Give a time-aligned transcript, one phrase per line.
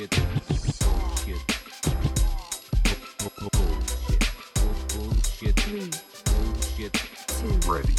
[0.00, 0.16] Bullshit.
[1.28, 1.44] Bullshit.
[4.96, 5.56] Bullshit.
[6.38, 6.94] Bullshit.
[7.68, 7.94] Ready.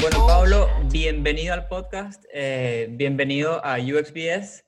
[0.00, 4.64] Bueno, Pablo, bienvenido al podcast, eh, bienvenido a UXBS.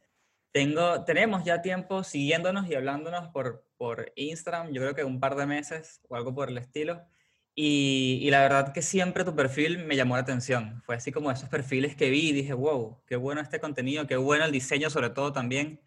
[0.52, 5.34] Tengo, tenemos ya tiempo siguiéndonos y hablándonos por, por Instagram, yo creo que un par
[5.34, 7.06] de meses o algo por el estilo.
[7.54, 10.82] Y, la verdad que siempre tu perfil me llamó la atención.
[10.84, 14.16] Fue así como esos perfiles que vi y dije, wow, qué bueno este contenido, qué
[14.16, 15.80] bueno el diseño sobre todo también.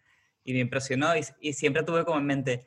[0.44, 2.66] Y me impresionó y, siempre tuve como en mente,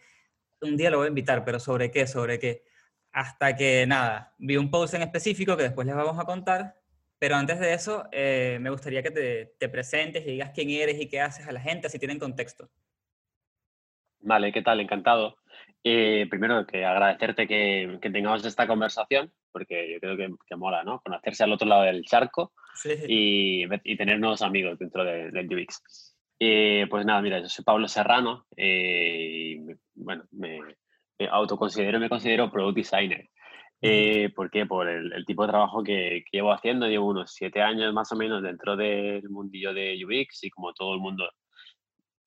[0.62, 2.08] un día lo voy a invitar, pero ¿sobre qué?
[2.08, 2.64] ¿Sobre qué?
[3.12, 6.76] Hasta que nada, vi un post en específico que después les vamos a contar,
[7.18, 11.00] pero antes de eso eh, me gustaría que te, te presentes y digas quién eres
[11.00, 12.70] y qué haces a la gente, si tienen contexto.
[14.22, 14.82] Vale, ¿qué tal?
[14.82, 15.39] Encantado.
[15.84, 20.84] Eh, primero, que agradecerte que, que tengamos esta conversación, porque yo creo que, que mola,
[20.84, 21.00] ¿no?
[21.02, 22.92] Conocerse al otro lado del charco Sí.
[23.08, 26.16] y, y tener nuevos amigos dentro de- del UX.
[26.40, 29.60] Eh, pues nada, mira, yo soy Pablo Serrano eh, y,
[29.96, 30.60] bueno, me,
[31.18, 33.30] me autoconsidero, me considero product designer.
[33.82, 34.66] Eh, ¿Por qué?
[34.66, 36.88] Por el, el tipo de trabajo que, que llevo haciendo.
[36.88, 40.94] Llevo unos siete años más o menos dentro del mundillo de UX y como todo
[40.94, 41.30] el mundo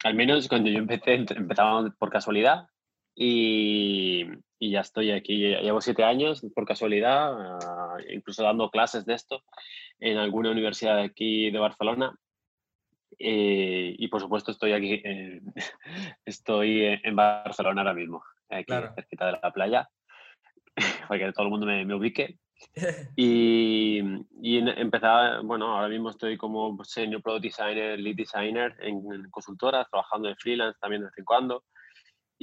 [0.05, 2.67] al menos cuando yo empecé, empezaba por casualidad
[3.15, 4.25] y,
[4.59, 7.33] y ya estoy aquí, llevo siete años por casualidad,
[7.63, 9.43] ah, incluso dando clases de esto
[10.01, 12.17] en alguna universidad de aquí de Barcelona.
[13.19, 15.53] Eh, y por supuesto estoy aquí, en-
[16.25, 18.93] estoy en- en Barcelona ahora mismo, aquí Claro.
[18.95, 19.89] cerquita de la playa,
[21.09, 22.39] para que todo el mundo me, me ubique.
[23.17, 24.01] Y,
[24.41, 29.31] y en- empezaba, bueno, ahora mismo estoy como senior product designer, lead designer en, en
[29.31, 31.65] consultoras, trabajando de freelance también de vez en cuando.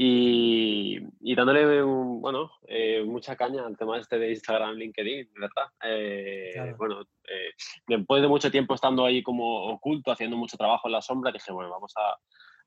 [0.02, 5.66] Y, y dándole, un- bueno, eh, mucha caña al tema este de Instagram, LinkedIn, ¿verdad?
[5.84, 6.78] Eh, Claro.
[6.78, 7.52] Bueno, eh,
[7.86, 11.52] después de mucho tiempo estando ahí como oculto, haciendo mucho trabajo en la sombra, dije,
[11.52, 12.14] bueno, vamos a,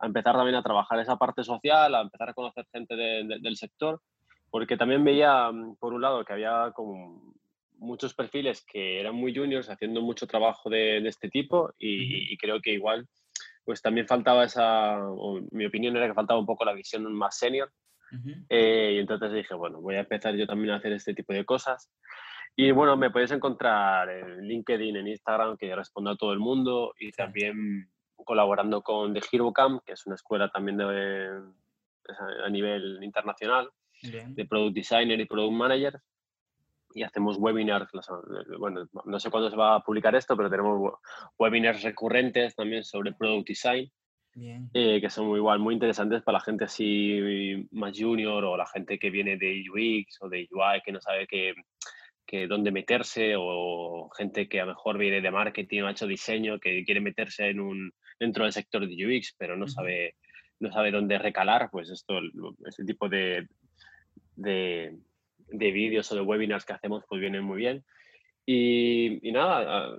[0.00, 3.38] a empezar también a trabajar esa parte social, a empezar a conocer gente de- de-
[3.40, 4.02] del sector,
[4.50, 7.32] porque también veía, mm, por un lado, que había como
[7.78, 12.36] muchos perfiles que eran muy juniors haciendo mucho trabajo de, de este tipo y, y
[12.36, 13.08] creo que igual
[13.64, 17.38] pues también faltaba esa, o mi opinión era que faltaba un poco la visión más
[17.38, 17.70] senior
[18.48, 21.44] eh, y entonces dije, bueno, voy a empezar yo también a hacer este tipo de
[21.44, 21.90] cosas.
[22.54, 26.92] Y bueno, me puedes encontrar en LinkedIn, en Instagram, que respondo a todo el mundo
[26.98, 32.50] y también colaborando con The Hero Camp, que es una escuela también de, a a
[32.50, 33.70] nivel internacional
[34.02, 34.34] Bien.
[34.34, 36.00] de Product Designer y Product Manager.
[36.94, 38.08] Y hacemos webinars, las-
[38.58, 40.92] bueno, no sé cuándo se va a publicar esto, pero tenemos we-
[41.38, 43.90] webinars recurrentes también sobre Product Design
[44.34, 44.70] Bien.
[44.72, 48.66] eh, que son muy igual, muy interesantes para la gente así más junior o la
[48.66, 51.54] gente que viene de UX o de UI que no sabe qué,
[52.26, 56.06] qué dónde meterse o gente que a lo mejor viene de marketing o ha hecho
[56.06, 59.72] diseño que quiere meterse en un, dentro del sector de UX pero no Ujú.
[59.74, 60.14] sabe
[60.60, 62.20] no sabe dónde recalar, pues esto,
[62.64, 63.48] este tipo de,
[64.36, 64.96] de,
[65.48, 67.84] de vídeos o de webinars que hacemos pues vienen muy bien.
[68.46, 69.98] Y, nada,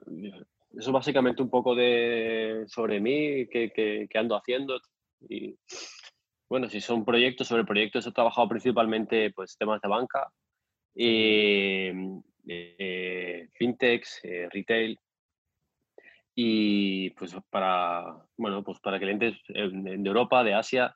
[0.78, 3.72] eso básicamente un poco de sobre mí, qué-
[4.10, 4.80] qué ando haciendo.
[5.30, 5.56] Y
[6.50, 10.30] bueno, si son proyectos sobre proyectos, he trabajado principalmente pues temas de banca,
[10.96, 11.90] y,
[12.48, 15.00] eh, fintechs, eh, retail
[16.36, 18.04] y pues para
[18.38, 20.96] bueno pues para clientes en- de Europa, de Asia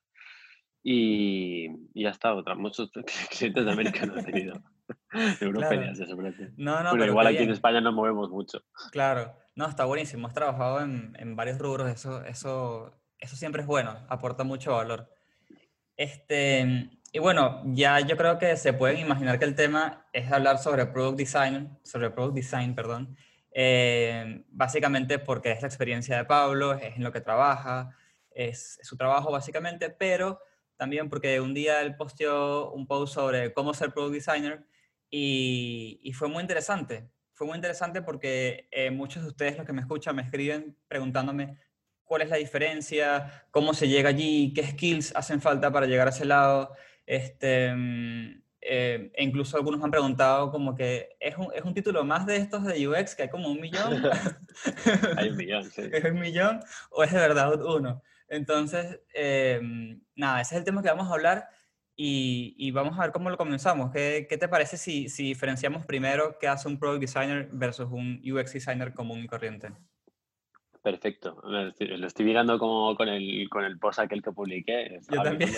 [0.84, 2.34] y, y ya está.
[2.34, 2.92] Otra, muchos
[3.38, 4.62] clientes de América no he tenido.
[5.40, 5.94] De Claro.
[5.94, 6.48] Todo.
[6.58, 7.52] No, no, Bueno, pero igual aquí en bien.
[7.52, 8.64] España nos movemos mucho.
[8.92, 10.28] Claro, no, está buenísimo.
[10.28, 15.09] Has trabajado en, en varios rubros, eso, eso, eso siempre es bueno, aporta mucho valor.
[15.97, 20.59] Este, y bueno, ya yo creo que se pueden imaginar que el tema es hablar
[20.59, 23.18] sobre product design, sobre product design, perdón,
[23.52, 27.90] eh, básicamente porque es la experiencia de Pablo, es en lo que trabaja,
[28.30, 30.40] es, es su trabajo básicamente, pero
[30.78, 34.66] también porque un día él posteó un post sobre cómo ser product designer
[35.09, 37.09] y, y fue muy interesante.
[37.34, 41.58] Fue muy interesante porque eh, muchos de ustedes, los que me escuchan, me escriben preguntándome
[42.03, 46.09] cuál es la diferencia, cómo se llega allí, qué skills hacen falta para llegar a
[46.09, 46.74] ese lado.
[47.06, 51.73] Este, mm, eh, e incluso algunos me han preguntado como que ¿es un, es un
[51.73, 54.03] título más de estos de UX que hay como un millón.
[55.18, 55.84] Hay un millón, sí.
[55.94, 56.59] ¿Es un millón
[56.90, 58.02] o es de verdad uno?
[58.29, 61.47] Entonces, em, nada, ese es el tema que vamos a hablar
[61.96, 63.91] y, y vamos a ver cómo lo comenzamos.
[63.91, 68.22] ¿Qué, qué te parece si, si diferenciamos primero qué hace un product designer versus un
[68.24, 69.70] UX designer común y corriente?
[70.84, 71.41] Perfecto.
[71.44, 75.00] Lo estoy, lo estoy mirando como con el, con el post aquel que publiqué.
[75.12, 75.52] Yo también.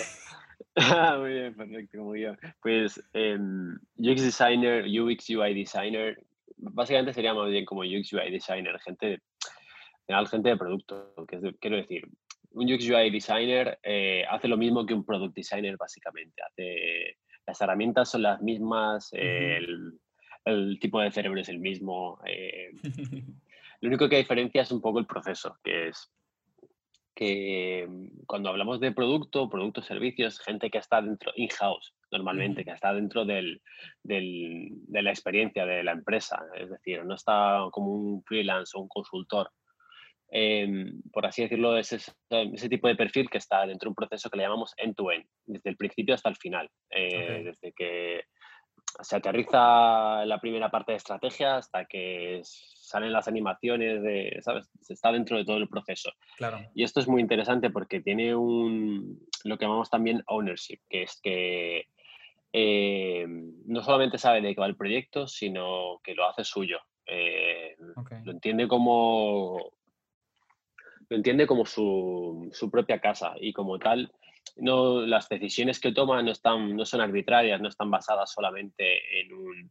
[1.20, 2.38] muy bien, perfecto, muy bien.
[2.62, 6.24] Pues em, UX designer, UX UI designer,
[6.56, 11.42] básicamente sería más bien como UX UI designer, gente, de- gente de producto, que es
[11.42, 12.08] de- quiero decir,
[12.52, 17.60] un UX UI designer eh, hace lo mismo que un product designer básicamente, hace, las
[17.60, 19.98] herramientas son las mismas, el,
[20.44, 22.70] el tipo de cerebro es el mismo, eh,
[23.80, 26.12] lo único que diferencia es un poco el proceso, que es
[27.14, 32.70] que mm, cuando hablamos de producto, productos, servicios, gente que está dentro, in-house, normalmente, que
[32.70, 33.60] está dentro del,
[34.02, 38.80] del- de la experiencia de la empresa, es decir, no está como un freelance o
[38.80, 39.50] un consultor.
[40.32, 43.96] Em, por así decirlo, es ese, ese tipo de perfil que está dentro de un
[43.96, 48.24] proceso que le llamamos end-to-end, desde el principio hasta el final, eh, desde que
[49.02, 54.70] se aterriza la primera parte de estrategia hasta que salen las animaciones, de, ¿sabes?
[54.80, 56.12] Se está dentro de todo el proceso.
[56.36, 56.58] Claro.
[56.74, 61.20] Y esto es muy interesante porque tiene un, lo que llamamos también ownership, que es
[61.20, 61.86] que
[62.52, 63.26] eh,
[63.66, 66.78] no solamente sabe de qué va el proyecto, sino que lo hace suyo.
[67.06, 67.76] Eh,
[68.24, 69.72] lo entiende como
[71.10, 74.10] lo entiende como su, su propia casa y como tal
[74.56, 79.32] no las decisiones que toma no están no son arbitrarias no están basadas solamente en
[79.32, 79.70] un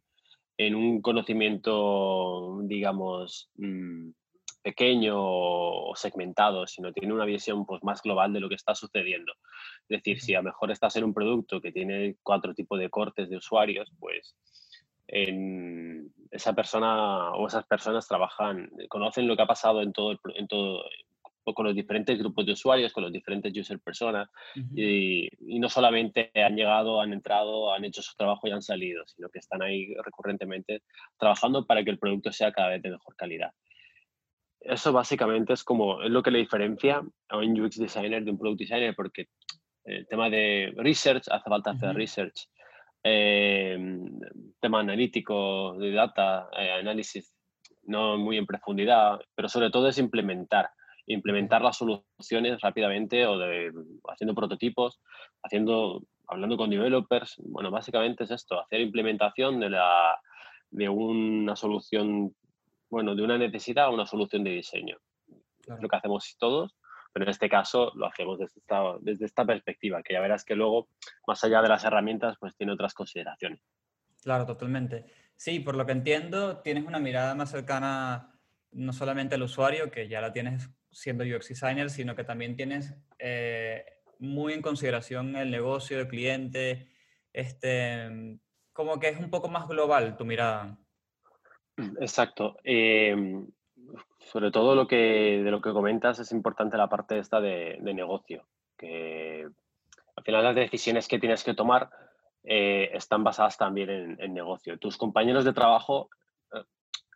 [0.58, 4.10] en un conocimiento digamos mm,
[4.62, 9.32] pequeño o segmentado sino tiene una visión pues más global de lo que está sucediendo.
[9.88, 12.90] Es decir si a lo mejor estás en un producto que tiene cuatro tipos de
[12.90, 14.36] cortes de usuarios pues
[15.08, 20.18] en esa persona o esas personas trabajan, conocen lo que ha pasado en todo, el
[20.36, 20.84] en todo
[21.54, 24.74] con los diferentes grupos de usuarios, con los diferentes user personas, Ujú.
[24.76, 29.04] y, y no solamente han llegado, han entrado, han hecho su trabajo y han salido,
[29.06, 30.82] sino que están ahí recurrentemente
[31.18, 33.50] trabajando para que el producto sea cada vez de mejor calidad.
[34.60, 38.38] Eso básicamente es como es lo que le diferencia a un UX designer de un
[38.38, 39.26] product designer, porque
[39.84, 41.98] el tema de research, hace falta hacer Ujú.
[41.98, 42.48] research,
[43.02, 43.78] eh,
[44.60, 47.34] tema analítico, de data, eh, análisis,
[47.84, 50.70] no muy en profundidad, pero sobre todo es implementar,
[51.12, 53.72] implementar las soluciones rápidamente o de,
[54.08, 55.00] haciendo prototipos,
[55.42, 57.36] haciendo, hablando con developers.
[57.38, 60.20] Bueno, básicamente es esto, hacer implementación de, la,
[60.70, 62.34] de una solución,
[62.88, 64.98] bueno, de una necesidad a una solución de diseño.
[65.28, 66.76] Es lo que hacemos todos,
[67.12, 70.54] pero en este caso lo hacemos desde esta, desde esta perspectiva, que ya verás que
[70.54, 70.88] luego,
[71.26, 73.60] más allá de las herramientas, pues tiene otras consideraciones.
[74.22, 75.06] Claro, totalmente.
[75.34, 78.34] Sí, por lo que entiendo, tienes una mirada más cercana
[78.72, 82.94] no solamente al usuario, que ya la tienes siendo UX designer, sino que también tienes
[83.18, 83.84] eh,
[84.18, 86.88] muy en consideración el negocio, el cliente,
[87.32, 88.38] este,
[88.72, 90.78] como que es un poco más global tu mirada.
[92.00, 92.58] Exacto.
[92.64, 93.16] Eh,
[94.18, 97.94] sobre todo lo que, de lo que comentas es importante la parte esta de, de
[97.94, 98.46] negocio,
[98.76, 99.48] que
[100.16, 101.90] al final las decisiones que tienes que tomar
[102.44, 104.78] eh, están basadas también en, en negocio.
[104.78, 106.10] Tus compañeros de trabajo,
[106.52, 106.62] eh,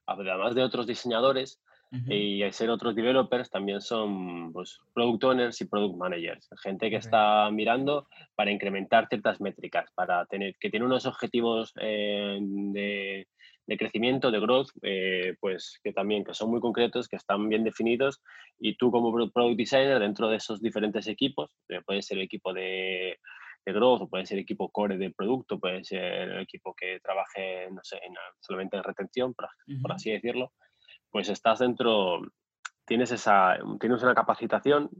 [0.06, 1.60] además de otros diseñadores
[1.94, 2.10] Ujú.
[2.12, 6.96] y al ser otros developers, también son pues, product owners y product managers, gente que
[6.96, 13.26] está mirando para incrementar ciertas métricas, para tener que tiene unos objetivos eh, de,
[13.66, 17.64] de crecimiento, de growth, eh, pues que también que son muy concretos, que están bien
[17.64, 18.20] definidos
[18.58, 22.24] y tú como pro- product designer dentro de esos diferentes equipos, eh, puede ser el
[22.24, 23.18] equipo de,
[23.64, 27.68] de growth, o puede ser equipo core del producto, puede ser el equipo que trabaje,
[27.70, 29.48] no sé, en, solamente en retención, por,
[29.80, 29.96] por Ujú.
[29.96, 30.52] así decirlo,
[31.14, 32.22] pues estás dentro,
[32.86, 34.90] tienes, esa, tienes una capacitación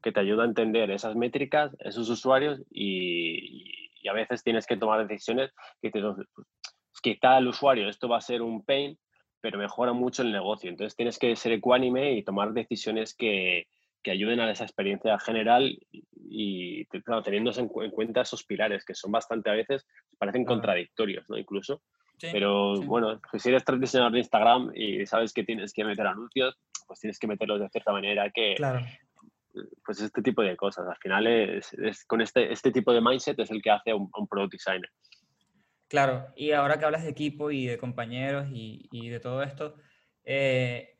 [0.00, 4.76] que te ayuda a entender esas métricas, esos usuarios y, y a veces tienes que
[4.76, 5.50] tomar decisiones
[5.82, 6.00] que te,
[7.02, 8.96] quizá al usuario esto va a ser un pain,
[9.40, 10.70] pero mejora mucho el negocio.
[10.70, 13.66] Entonces tienes que ser ecuánime y tomar decisiones que,
[14.00, 15.76] que ayuden a esa experiencia general
[16.14, 19.84] y, claro, teniendo en, cu- en cuenta esos pilares que son bastante a veces,
[20.18, 21.36] parecen contradictorios, ¿no?
[21.36, 21.82] Incluso.
[22.18, 22.86] Sí, Pero sí.
[22.86, 26.56] bueno, pues si eres diseñador de Instagram y sabes que tienes que meter anuncios,
[26.86, 28.80] pues tienes que meterlos de cierta manera que, Claro.
[29.84, 30.86] pues este tipo de cosas.
[30.88, 33.96] Al final es, es con este, este tipo de mindset es el que hace a
[33.96, 34.90] un, a un product designer.
[35.88, 39.76] Claro, y ahora que hablas de equipo y de compañeros y, y de todo esto,
[40.24, 40.93] eh,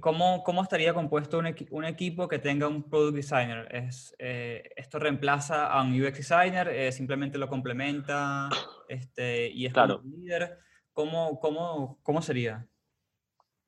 [0.00, 3.68] ¿cómo, cómo estaría compuesto un, equi- un equipo que tenga un product designer?
[3.74, 6.68] ¿Es, eh, ¿Esto reemplaza a un UX designer?
[6.68, 8.48] Eh, ¿Simplemente lo complementa?
[8.88, 10.02] Este, ¿Y es como Claro.
[10.04, 10.58] un líder?
[10.92, 12.66] ¿Cómo, cómo, cómo sería?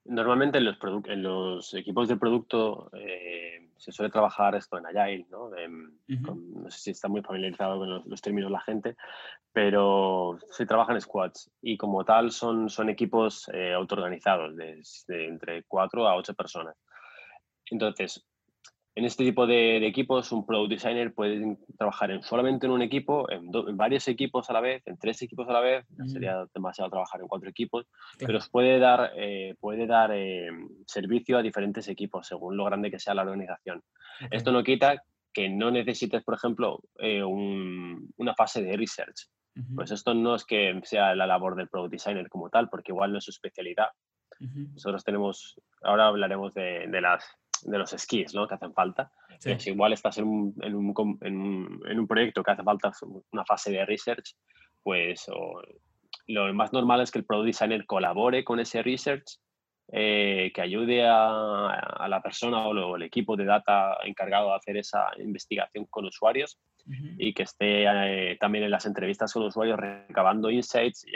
[0.04, 5.26] Normalmente en los, en los equipos de producto eh, se suele trabajar esto en Agile,
[5.30, 5.54] ¿no?
[5.56, 8.96] Em, con- no sé si está muy familiarizado con los, los términos la gente,
[9.52, 15.62] pero se trabajan squads y como tal son, son equipos eh, autoorganizados de, de entre
[15.64, 16.76] 4 a 8 personas.
[17.70, 18.24] Entonces,
[18.94, 22.82] en este tipo de, de equipos, un product designer puede trabajar en, solamente en un
[22.82, 25.86] equipo, en, do- en varios equipos a la vez, en tres equipos a la vez.
[25.96, 26.08] Mm.
[26.08, 28.26] Sería demasiado trabajar en cuatro equipos, Claro.
[28.26, 30.50] pero os puede dar, eh, puede dar eh,
[30.86, 33.78] servicio a diferentes equipos según lo grande que sea la organización.
[34.24, 34.28] Ok.
[34.30, 39.28] Esto no quita que no necesites, por ejemplo, eh, un- una fase de research.
[39.56, 42.92] Ujú, Pues esto no es que sea la labor del product designer como tal, porque
[42.92, 43.88] igual no es su especialidad.
[44.40, 47.24] ujú, Nosotros tenemos, ahora hablaremos de, de las,
[47.62, 48.46] de los skills ¿no?
[48.46, 49.10] que hacen falta.
[49.38, 52.62] sí, si igual estás en un, en, un, en un- en un proyecto que hace
[52.62, 52.92] falta
[53.32, 54.34] una fase de research,
[54.82, 55.60] pues o-
[56.28, 59.38] lo más normal es que el product designer colabore con ese research,
[59.94, 64.56] eh, que ayude a, a la persona o, lo- el equipo de data encargado de
[64.56, 66.58] hacer esa investigación con usuarios
[67.18, 71.12] y que esté eh, también en las entrevistas con usuarios recabando insights y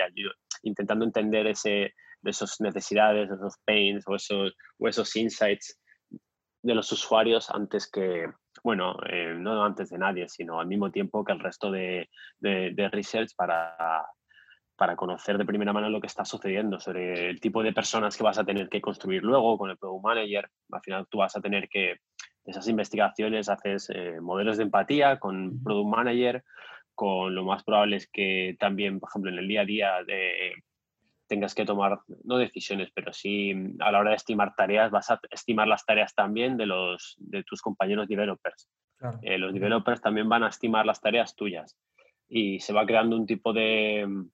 [0.62, 5.78] intentando entender ese, esas necesidades, esos pains o esos, o esos insights
[6.62, 8.26] de los usuarios antes que,
[8.62, 12.08] bueno, eh, no antes de nadie, sino al mismo tiempo que el resto de,
[12.38, 14.04] de- de research para,
[14.76, 18.24] para conocer de primera mano lo que está sucediendo sobre el tipo de personas que
[18.24, 20.48] vas a tener que construir luego con el Product Manager.
[20.72, 21.96] Al final tú vas a tener que,
[22.44, 25.62] esas investigaciones, haces eh, modelos de empatía con.
[25.64, 26.44] Product Manager,
[26.94, 30.54] con lo más probable es que también, por ejemplo, en el día a día de,
[31.26, 35.10] tengas que tomar, no decisiones, pero sí mm, a la hora de estimar tareas, vas
[35.10, 38.68] a estimar las tareas también de, los, de tus compañeros developers.
[38.96, 39.18] claro.
[39.22, 41.76] Eh, los developers también van a estimar las tareas tuyas
[42.28, 44.30] y se va creando un tipo de, mm,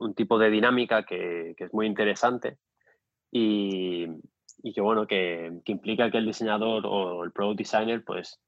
[0.00, 2.58] un tipo de dinámica que, que es muy interesante
[3.30, 4.06] y,
[4.62, 8.40] y que, bueno, que, que implica que el diseñador o el product designer pues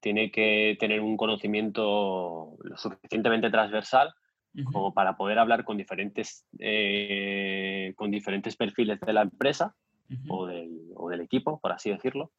[0.00, 4.14] tiene que tener un conocimiento lo suficientemente transversal
[4.54, 9.74] ujú, como para poder hablar con diferentes, eh, con diferentes perfiles de la empresa
[10.10, 12.32] ujú, o del, o del equipo, por así decirlo,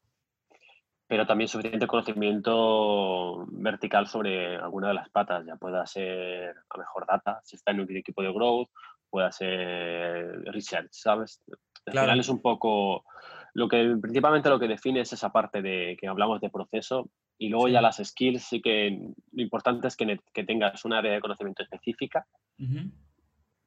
[1.08, 7.06] pero también suficiente conocimiento vertical sobre alguna de las patas, ya pueda ser a mejor
[7.08, 8.70] data, si está en un equipo de growth,
[9.10, 11.44] pueda ser research, ¿sabes?
[11.86, 12.08] Al Claro.
[12.08, 13.06] final es un poco
[13.54, 17.50] lo que principalmente lo que define es esa parte de que hablamos de proceso y
[17.50, 17.74] luego Sí.
[17.74, 18.90] ya las skills sí que
[19.32, 22.26] lo importante es que, que tengas un área de conocimiento específica
[22.60, 22.92] ujú.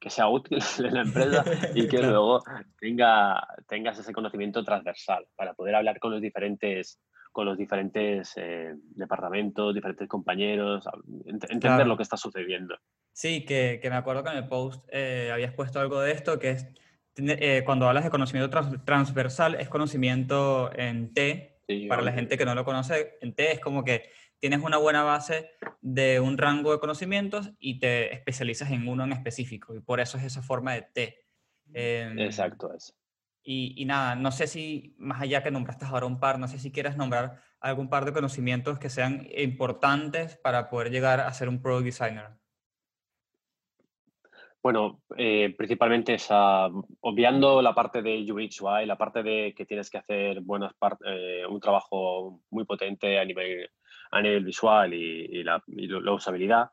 [0.00, 1.44] que sea útil en la empresa
[1.74, 2.08] y que Claro.
[2.10, 2.44] luego
[2.80, 8.72] tenga, tengas ese conocimiento transversal para poder hablar con los diferentes con los diferentes eh,
[8.96, 11.84] departamentos, diferentes compañeros, ent- entender Claro.
[11.84, 12.76] lo que está sucediendo.
[13.12, 16.38] Sí, que, que me acuerdo que en el post eh, habías puesto algo de esto,
[16.38, 16.66] que es,
[17.16, 22.38] eh, cuando hablas de conocimiento trans- transversal, es conocimiento en T, Sí, para la gente
[22.38, 25.50] que no lo conoce, en T es como que tienes una buena base
[25.82, 30.16] de un rango de conocimientos y te especializas en uno en específico, y por eso
[30.16, 31.24] es esa forma de T.
[31.74, 32.96] Em, Exacto, es.
[33.42, 36.58] Y, y nada, no sé si, más allá que nombraste ahora un par, no sé
[36.58, 41.50] si quieres nombrar algún par de conocimientos que sean importantes para poder llegar a ser
[41.50, 42.30] un product designer.
[44.62, 46.66] Bueno, eh, principalmente esa,
[47.00, 50.98] obviando la parte de UX UI, la parte de que tienes que hacer buenas part-
[51.06, 53.70] eh, un trabajo muy potente a nivel,
[54.10, 56.70] a nivel visual y, y la, y lo- la usabilidad,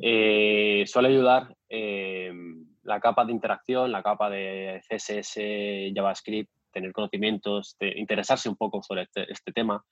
[0.00, 2.32] eh, suele ayudar eh,
[2.82, 8.82] la capa de interacción, la capa de CSS, JavaScript, tener conocimientos, de interesarse un poco
[8.82, 9.84] sobre este, este tema,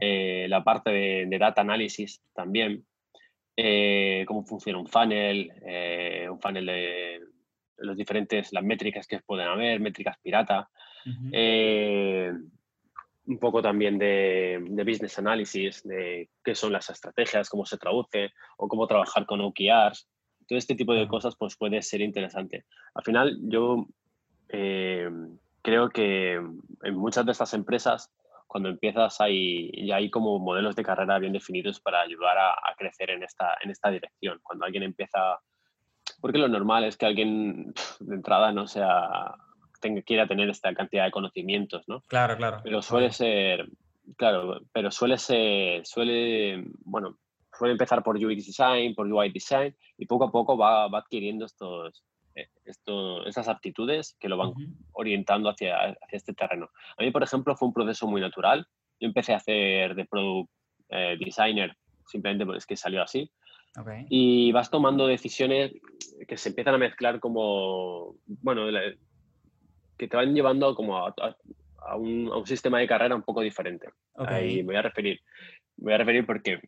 [0.00, 2.84] eh, la parte de, de data analysis también,
[3.56, 7.20] eh, cómo funciona un funnel, eh, un funnel de
[7.78, 10.68] los diferentes, las métricas que pueden haber, métricas pirata,
[11.32, 12.32] eh,
[13.26, 18.32] un poco también de, de business analysis, de qué son las estrategias, cómo se traduce
[18.56, 20.08] o cómo trabajar con OKRs.
[20.46, 22.64] Todo este tipo de cosas pues puede ser interesante.
[22.94, 23.86] Al final yo
[24.48, 28.12] creo que en muchas de estas empresas
[28.46, 32.74] cuando empiezas hay, ya hay como modelos de carrera bien definidos para ayudar a, a
[32.76, 34.40] crecer en esta, en esta dirección.
[34.42, 35.40] Cuando alguien empieza,
[36.20, 39.34] porque lo normal es que alguien de entrada no sea,
[39.80, 42.00] tenga, quiera tener esta cantidad de conocimientos, ¿no?
[42.02, 42.60] Claro, claro.
[42.62, 43.68] Pero suele ser,
[44.16, 47.18] claro, pero suele ser, suele, bueno,
[47.58, 51.44] suele empezar por UX design, por UI design y poco a poco va, va adquiriendo
[51.46, 52.04] estos,
[52.64, 54.62] esto, estas aptitudes que lo van Ujú.
[54.92, 56.70] orientando hacia, hacia este terreno.
[56.98, 58.66] A mí, por ejemplo, fue un proceso muy natural.
[59.00, 60.50] Yo empecé a hacer de product
[60.90, 61.76] eh, designer
[62.06, 63.30] simplemente porque es que salió así.
[63.78, 63.88] Ok.
[64.08, 65.72] Y vas tomando decisiones
[66.28, 68.92] que se empiezan a mezclar como, bueno, la-
[69.98, 71.36] que te van llevando como a, a-
[71.86, 73.88] a un, a un sistema de carrera un poco diferente.
[74.14, 74.28] Ok.
[74.28, 75.20] Ahí me voy a referir.
[75.76, 76.60] Me voy a referir porque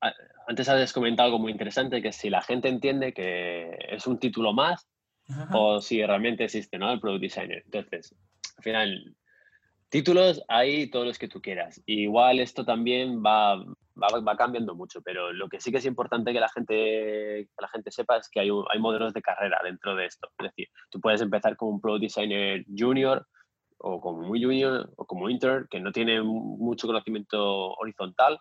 [0.00, 0.14] a-
[0.52, 4.52] antes has comentado algo muy interesante, que si la gente entiende que es un título
[4.52, 4.86] más
[5.28, 5.48] Ajá.
[5.56, 6.92] o si realmente existe, ¿no?
[6.92, 7.62] El Product Designer.
[7.64, 8.14] Entonces,
[8.58, 9.16] al final,
[9.88, 11.82] títulos hay todos los que tú quieras.
[11.86, 16.32] Igual esto también va, va, va cambiando mucho, pero lo que sí que es importante
[16.32, 19.94] que la gente, que la gente sepa es que hay, hay modelos de carrera dentro
[19.96, 20.28] de esto.
[20.38, 23.26] Es decir, tú puedes empezar como un Product Designer Junior
[23.78, 28.38] o como muy junior o como intern, que no tiene mu- mucho conocimiento horizontal,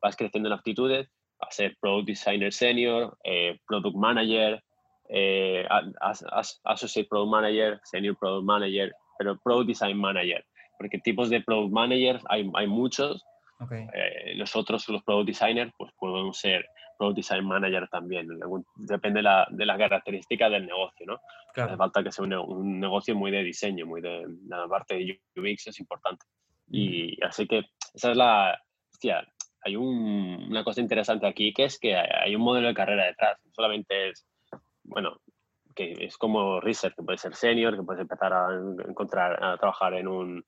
[0.00, 1.08] vas creciendo en aptitudes,
[1.42, 4.62] a ser Product Designer Senior, eh, Product Manager,
[5.08, 10.44] eh, a- as- as- Associate Product Manager, Senior Product Manager, pero Product Design Manager,
[10.78, 13.22] porque tipos de Product Managers hay, hay muchos,
[13.60, 13.72] Ok.
[13.72, 16.64] eh, nosotros los Product Designers pues podemos ser
[16.98, 18.28] Product Design Manager también,
[18.76, 21.14] depende de la, de la característica del negocio, ¿no?
[21.14, 21.76] Hace Claro.
[21.76, 25.66] falta que sea un, un negocio muy de diseño, muy de la parte de UX
[25.66, 26.24] es importante.
[26.70, 28.58] Y así que esa es la,
[28.92, 29.26] hostia,
[29.64, 33.38] hay un- una cosa interesante aquí que es que hay un modelo de carrera detrás,
[33.44, 34.26] no solamente es,
[34.84, 35.20] bueno,
[35.74, 39.56] que es como research, que puede ser senior, que puedes empezar a en- encontrar, a
[39.56, 40.44] trabajar en un,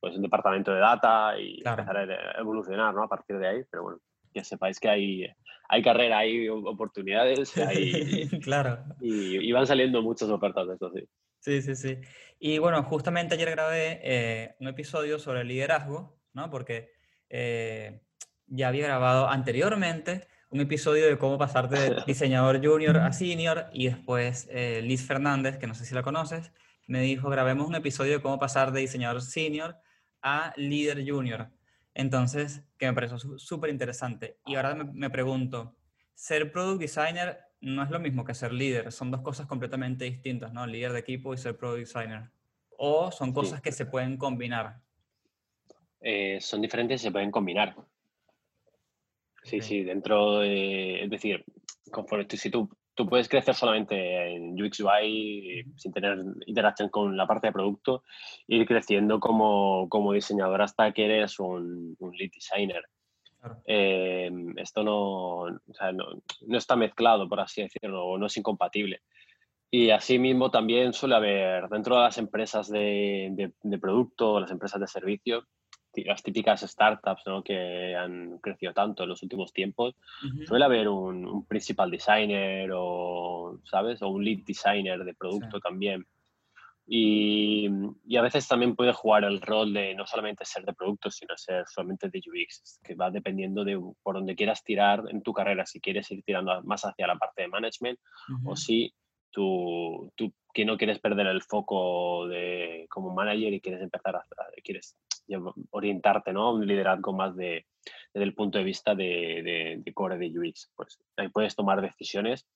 [0.00, 1.82] pues, un departamento de data y Claro.
[1.82, 3.02] empezar a evolucionar, ¿no?
[3.02, 3.98] A partir de ahí, pero bueno,
[4.32, 5.26] que sepáis que hay,
[5.68, 8.84] hay carrera, hay oportunidades, hay, claro.
[9.00, 11.04] y, y van saliendo muchas ofertas de esto, sí.
[11.40, 11.98] Sí, sí, sí.
[12.38, 16.50] Y bueno, justamente ayer grabé eh, un episodio sobre liderazgo, ¿no?
[16.50, 16.90] Porque
[17.30, 18.00] eh,
[18.48, 23.86] ya había grabado anteriormente un episodio de cómo pasarte de diseñador junior a senior y
[23.86, 26.52] después eh, Liz Fernández, que no sé si la conoces,
[26.86, 29.76] me dijo, grabemos un episodio de cómo pasar de diseñador senior
[30.22, 31.50] a líder junior.
[31.94, 34.38] Entonces, que me pareció súper interesante.
[34.46, 35.76] Y ahora me, me pregunto,
[36.14, 40.52] ser product designer no es lo mismo que ser líder, son dos cosas completamente distintas,
[40.52, 40.66] ¿no?
[40.66, 42.30] Líder de equipo y ser product designer.
[42.76, 44.80] O son cosas que se pueden combinar.
[46.00, 47.74] Eh, son diferentes y se pueden combinar.
[49.48, 51.42] Sí, sí, dentro de, es decir,
[51.90, 57.16] conforme tú, si tú, tú puedes crecer solamente en UX UI sin tener interacción con
[57.16, 58.04] la parte de producto,
[58.46, 62.82] ir creciendo como, como diseñador hasta que eres un, un lead designer.
[63.40, 63.62] Claro.
[63.66, 66.04] Eh, esto no, o sea, no,
[66.46, 69.00] no está mezclado, por así decirlo, o no es incompatible.
[69.70, 74.80] Y asimismo también suele haber dentro de las empresas de, de, de producto, las empresas
[74.80, 75.46] de servicio,
[76.04, 77.42] las típicas startups ¿no?
[77.42, 80.46] que han crecido tanto en los últimos tiempos, Ujú.
[80.46, 84.02] suele haber un, un principal designer o, ¿sabes?
[84.02, 85.62] O un lead designer de producto Sí.
[85.62, 86.06] también.
[86.90, 87.68] Y,
[88.06, 91.36] y a veces también puede jugar el rol de no solamente ser de producto, sino
[91.36, 95.66] ser solamente de UX, que va dependiendo de por donde quieras tirar en tu carrera,
[95.66, 97.98] si quieres ir tirando más hacia la parte de management
[98.30, 98.52] Ujú.
[98.52, 98.90] o si
[99.30, 104.24] tú, tú que no quieres perder el foco de como manager y quieres empezar a,
[104.62, 104.96] quieres
[105.70, 106.42] orientarte ¿no?
[106.48, 107.66] a un liderazgo más de,
[108.14, 110.70] desde el punto de vista de, de, de core de UX.
[110.74, 112.46] Pues ahí puedes tomar decisiones.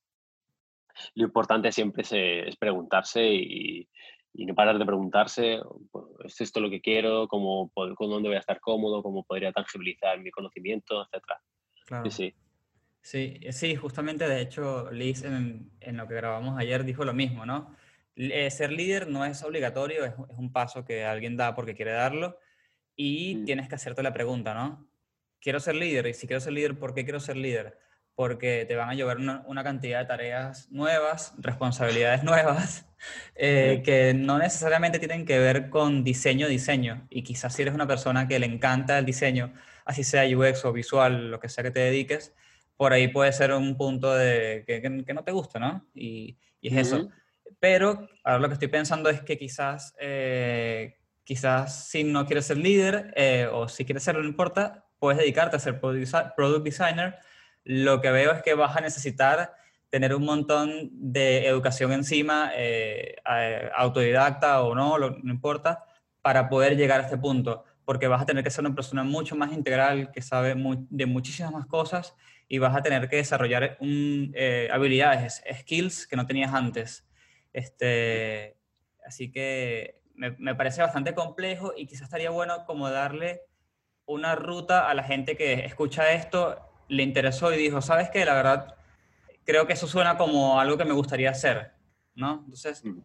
[1.14, 3.88] Lo importante siempre es, eh, es preguntarse y,
[4.34, 7.28] y no parar de preguntarse, pues, ¿es esto lo que quiero?
[7.28, 9.02] ¿Cómo, ¿Con dónde voy a estar cómodo?
[9.02, 11.02] ¿Cómo podría tangibilizar mi conocimiento?
[11.02, 11.40] Etcétera.
[11.86, 12.10] Claro.
[12.10, 12.34] Sí, sí.
[13.02, 17.12] Sí, eh, sí, justamente de hecho Liz en, en lo que grabamos ayer dijo lo
[17.12, 17.74] mismo, ¿no?
[18.14, 21.92] Eh, ser líder no es obligatorio, es, es un paso que alguien da porque quiere
[21.92, 22.38] darlo
[22.94, 23.44] y Mm.
[23.44, 24.86] tienes que hacerte la pregunta, ¿no?
[25.40, 27.78] Quiero ser líder y si quiero ser líder, ¿por qué quiero ser líder?
[28.14, 32.86] Porque te van a llevar una, una cantidad de tareas nuevas, responsabilidades nuevas,
[33.34, 37.08] eh, que no necesariamente tienen que ver con diseño, diseño.
[37.10, 39.52] Y quizás si eres una persona que le encanta el diseño,
[39.84, 42.34] así sea UX o visual, lo que sea que te dediques,
[42.82, 45.86] por ahí puede ser un punto de que, que- que no te gusta, ¿no?
[45.94, 46.96] Y, y es eso.
[46.96, 47.10] Ujú.
[47.60, 52.56] Pero ahora lo que estoy pensando es que quizás, eh, quizás si no quieres ser
[52.56, 56.64] líder eh, o si quieres serlo, no importa, puedes dedicarte a ser product desi- product
[56.64, 57.14] designer.
[57.62, 59.54] Lo que veo es que vas a necesitar
[59.88, 63.14] tener un montón de educación encima, eh,
[63.76, 65.84] autodidacta o no, lo- no importa,
[66.20, 67.62] para poder llegar a este punto.
[67.84, 70.56] Porque vas a tener que ser una persona mucho más integral, que sabe
[70.90, 72.16] de muchísimas más cosas
[72.48, 77.08] y vas a tener que desarrollar un, eh, habilidades, skills que no tenías antes.
[77.52, 78.56] Este,
[79.06, 83.42] así que me, me parece bastante complejo y quizás estaría bueno como darle
[84.06, 88.24] una ruta a la gente que escucha esto, le interesó y dijo, ¿sabes qué?
[88.24, 88.74] La verdad,
[89.44, 91.72] creo que eso suena como algo que me gustaría hacer.
[92.14, 92.42] ¿no?
[92.44, 93.00] Entonces, Mm.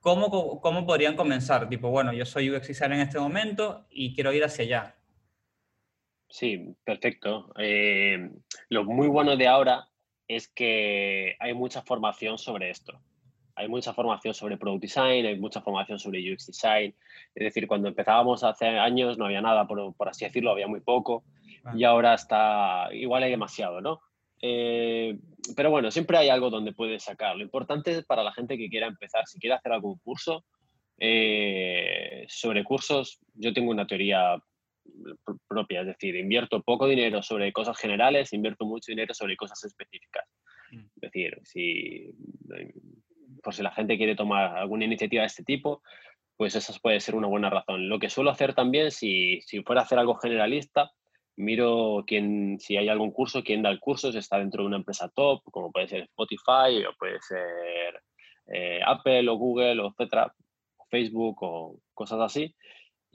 [0.00, 1.68] ¿cómo, cómo podrían comenzar?
[1.68, 4.96] Tipo, bueno, yo soy UX designer en este momento y quiero ir hacia allá.
[6.34, 7.52] Sí, perfecto.
[7.60, 8.28] Eh,
[8.68, 9.86] lo muy bueno de ahora
[10.26, 13.00] es que hay mucha formación sobre esto.
[13.54, 16.92] Hay mucha formación sobre Product Design, hay mucha formación sobre UX Design.
[17.36, 20.80] Es decir, cuando empezábamos hace años no había nada, por, por así decirlo, había muy
[20.80, 21.22] poco.
[21.64, 21.72] Ah.
[21.76, 24.00] Y ahora está, igual hay demasiado, ¿no?
[24.42, 25.16] Eh,
[25.54, 27.36] pero bueno, siempre hay algo donde puedes sacar.
[27.36, 30.44] Lo importante es para la gente que quiera empezar, si quiere hacer algún curso,
[30.98, 34.42] eh, sobre cursos, yo tengo una teoría
[35.48, 40.24] propia, es decir, invierto poco dinero sobre cosas generales, invierto mucho dinero sobre cosas específicas.
[40.70, 40.78] Mm.
[40.78, 42.10] Es decir, si,
[43.42, 45.82] por si la gente quiere tomar alguna iniciativa de este tipo,
[46.36, 47.88] pues esa puede ser una buena razón.
[47.88, 50.90] Lo que suelo hacer también, si, si fuera a hacer algo generalista,
[51.36, 54.76] miro quién, si hay algún curso, quién da el curso, si está dentro de una
[54.76, 58.02] empresa top, como puede ser Spotify o puede ser
[58.46, 60.32] eh, Apple o Google o etcétera,
[60.90, 62.54] Facebook o cosas así,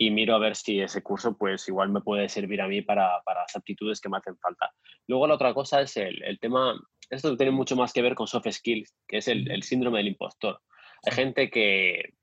[0.01, 3.21] y miro a ver si ese curso pues igual me puede servir a mí para,
[3.25, 4.71] para las aptitudes que me hacen falta.
[5.07, 8.25] Luego la otra cosa es el, el tema, esto tiene mucho más que ver con
[8.25, 10.61] soft skills, que es el, el síndrome del impostor.
[11.05, 12.13] Hay gente que,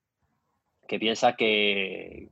[0.89, 2.31] que piensa que,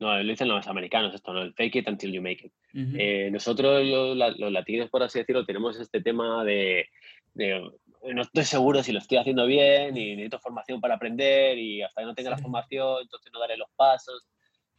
[0.00, 1.40] no, lo dicen los americanos esto, ¿no?
[1.40, 2.52] El fake it until you make it.
[2.74, 2.96] Ujú.
[2.98, 6.88] Eh, nosotros, los, la- los latinos, por así decirlo, tenemos este tema de,
[7.32, 7.70] de,
[8.12, 12.02] no estoy seguro si lo estoy haciendo bien y necesito formación para aprender y hasta
[12.02, 12.42] que no tenga la Sí.
[12.42, 14.26] formación, entonces no daré los pasos.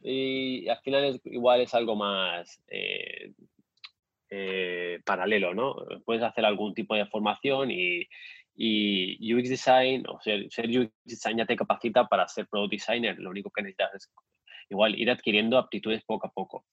[0.02, 3.32] Y al final es, igual es algo más eh,
[4.30, 5.76] eh, paralelo, ¿no?
[6.06, 8.08] Puedes hacer algún tipo de formación y,
[8.56, 13.18] y UX Design, o ser, ser UX Design ya te capacita para ser Product Designer.
[13.20, 14.12] Lo único que necesitas es
[14.70, 16.66] igual ir adquiriendo aptitudes poco a poco.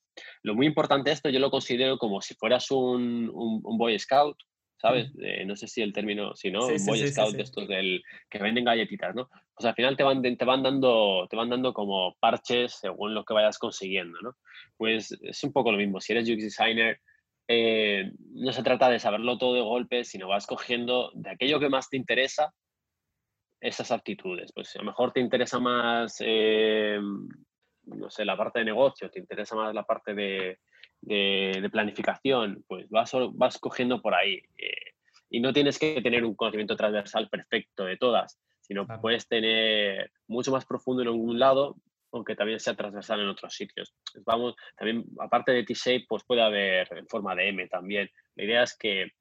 [0.42, 3.98] Lo muy importante de esto yo lo considero como si fueras un, un, un Boy
[3.98, 4.36] Scout,
[4.82, 5.12] ¿sabes?
[5.20, 8.02] Eh, no sé si el término, si no, Sí, sí, Boy sí, Scout estos del,
[8.28, 9.30] que venden galletitas, ¿no?
[9.54, 13.24] Pues al final te van, te van, dando, te van dando como parches según lo
[13.24, 14.36] que vayas consiguiendo, ¿no?
[14.76, 16.00] Pues es un poco lo mismo.
[16.00, 17.00] Si eres UX Designer,
[17.46, 21.68] eh, no se trata de saberlo todo de golpe, sino vas cogiendo de aquello que
[21.68, 22.52] más te interesa
[23.60, 24.50] esas aptitudes.
[24.52, 26.98] Pues a lo mejor te interesa más, eh,
[27.84, 30.58] no sé, la parte de negocio, te interesa más la parte de,
[31.02, 34.42] de, de planificación, pues vas, vas cogiendo por ahí.
[34.56, 34.94] Eh,
[35.28, 39.00] y no tienes que tener un conocimiento transversal perfecto de todas, sino Claro.
[39.00, 41.76] puedes tener mucho más profundo en algún lado,
[42.12, 43.94] aunque también sea transversal en otros sitios.
[44.12, 48.10] Pues Vamos, también, aparte de T-Shape, pues puede haber en forma de M también.
[48.36, 49.12] La idea es que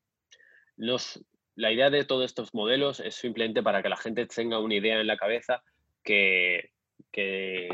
[0.75, 1.23] los,
[1.55, 4.99] la idea de todos estos modelos es simplemente para que la gente tenga una idea
[4.99, 5.63] en la cabeza
[6.03, 6.71] que,
[7.11, 7.69] que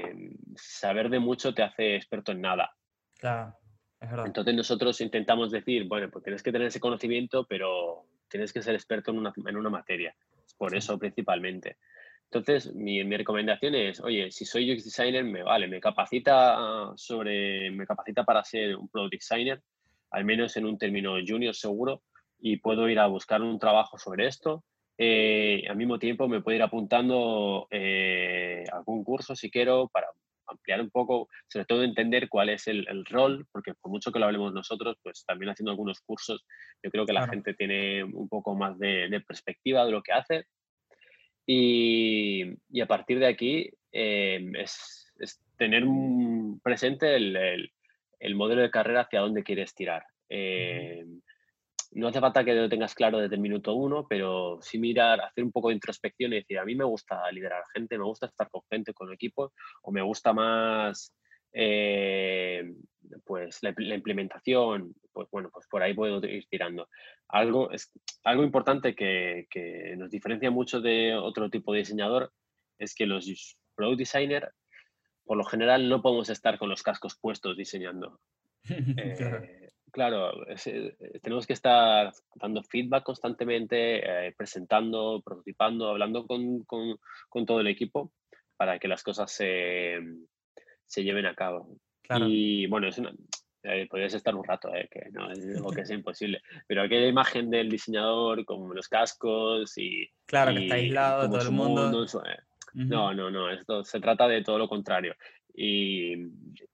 [0.56, 2.76] saber de mucho te hace experto en nada.
[3.18, 3.56] Claro,
[4.00, 4.28] es verdad.
[4.28, 8.76] Entonces nosotros intentamos decir, bueno, pues tienes que tener ese conocimiento, pero tienes que ser
[8.76, 10.16] experto en una, en una materia.
[10.58, 10.78] Por Sí.
[10.78, 11.78] eso principalmente.
[12.26, 17.72] Entonces, mi, mi recomendación es, oye, si soy UX designer, me vale, me capacita sobre,
[17.72, 19.62] me capacita para ser un product designer,
[20.12, 22.02] al menos en un término junior seguro,
[22.40, 24.66] y puedo ir a buscar un trabajo sobre esto.
[24.98, 30.08] Eh, al mismo tiempo me puedo ir apuntando eh, algún curso si quiero para
[30.48, 34.20] ampliar un poco, sobre todo entender cuál es el, el, rol, porque por mucho que
[34.20, 36.46] lo hablemos nosotros, pues también haciendo algunos cursos,
[36.84, 37.34] yo creo que la Claro.
[37.34, 40.46] gente tiene un poco más de, de perspectiva de lo que hace.
[41.46, 47.72] Y, y a partir de aquí eh, es, es, tener un presente el, el,
[48.20, 50.06] el, modelo de carrera hacia dónde quieres tirar.
[50.30, 51.06] Eh,
[51.92, 55.44] no hace falta que lo tengas claro desde el minuto uno, pero sí mirar, hacer
[55.44, 58.50] un poco de introspección y decir, a mí me gusta liderar gente, me gusta estar
[58.50, 61.14] con gente, con equipos, o me gusta más
[61.54, 62.74] eh,
[63.26, 66.90] pues la, la, implementación, pues bueno, pues por ahí puedo ir tirando.
[67.30, 67.92] Algo, es,
[68.24, 72.32] algo importante que, que nos diferencia mucho de otro tipo de diseñador
[72.78, 74.52] es que los product designer,
[75.24, 78.20] por lo general, no podemos estar con los cascos puestos diseñando.
[78.70, 86.64] Eh, claro, es, eh, tenemos que estar dando feedback constantemente, eh, presentando, prototipando, hablando con,
[86.64, 86.98] con,
[87.30, 88.12] con, todo el equipo
[88.56, 90.00] para que las cosas se,
[90.86, 91.78] se lleven a cabo.
[92.02, 92.26] Claro.
[92.28, 93.14] Y bueno, es una,
[93.64, 97.08] eh, podrías estar un rato, eh, que no es algo que es imposible, pero aquella
[97.08, 100.10] imagen del diseñador con los cascos y...
[100.26, 101.84] Claro, y que está aislado de todo el mundo.
[101.84, 102.88] mundo su, uh -huh.
[102.88, 105.16] No, no, no, esto se trata de todo lo contrario.
[105.54, 106.14] Y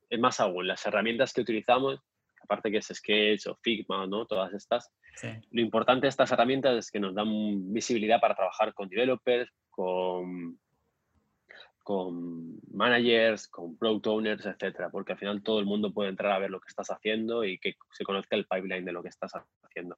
[0.09, 1.99] es más aún, las herramientas que utilizamos,
[2.43, 4.25] aparte que es Sketch o Figma, ¿no?
[4.25, 5.29] Todas estas, sí.
[5.51, 10.59] lo importante de estas herramientas es que nos dan visibilidad para trabajar con developers, con,
[11.83, 16.39] con managers, con product owners, etcétera, porque al final todo el mundo puede entrar a
[16.39, 19.31] ver lo que estás haciendo y que se conozca el pipeline de lo que estás
[19.63, 19.97] haciendo.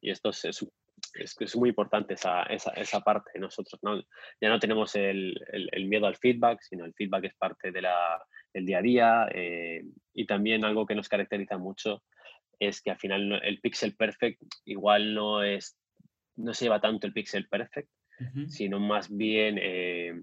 [0.00, 0.66] Y esto es, es
[1.14, 3.78] es muy importante esa, esa, esa parte nosotros.
[3.82, 4.00] ¿no?
[4.40, 7.82] Ya no tenemos el, el- el miedo al feedback, sino el feedback es parte de
[7.82, 8.22] la,
[8.54, 9.28] del día a día.
[9.34, 9.82] eh,
[10.14, 12.02] y también algo que nos caracteriza mucho
[12.60, 15.76] es que al final el pixel perfect igual no es,
[16.36, 17.90] no se lleva tanto el pixel perfect,
[18.48, 20.22] sino más bien eh,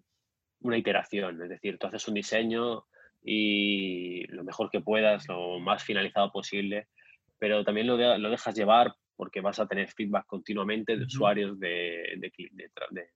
[0.61, 1.41] una iteración.
[1.43, 2.85] Es decir, tú haces un diseño
[3.21, 6.87] y lo mejor que puedas, lo más finalizado posible,
[7.37, 11.59] pero también lo, de- lo dejas llevar porque vas a tener feedback continuamente de usuarios,
[11.59, 12.31] de, de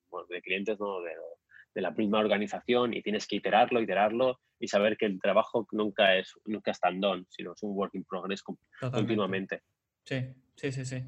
[0.09, 1.01] bueno, de clientes, ¿no?
[1.01, 1.11] de,
[1.75, 6.15] de la misma organización y tienes que iterarlo, iterarlo y saber que el trabajo nunca
[6.15, 8.97] es nunca es tan done, sino es un work in progress Totalmente.
[8.97, 9.61] continuamente.
[10.05, 11.03] Sí, sí, sí, sí.